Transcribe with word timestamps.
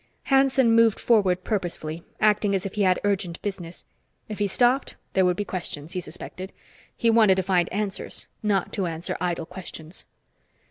Hanson 0.33 0.71
moved 0.71 0.99
forward 0.99 1.43
purposefully, 1.43 2.03
acting 2.19 2.55
as 2.55 2.65
if 2.65 2.73
he 2.73 2.81
had 2.81 2.99
urgent 3.03 3.39
business. 3.43 3.85
If 4.29 4.39
he 4.39 4.47
stopped, 4.47 4.95
there 5.13 5.25
would 5.25 5.37
be 5.37 5.45
questions, 5.45 5.91
he 5.91 6.01
suspected; 6.01 6.51
he 6.97 7.11
wanted 7.11 7.35
to 7.35 7.43
find 7.43 7.71
answers, 7.71 8.25
not 8.41 8.73
to 8.73 8.87
answer 8.87 9.15
idle 9.21 9.45
questions. 9.45 10.07